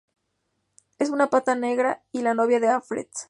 [0.97, 3.07] Es una pata negra y la novia de Alfred.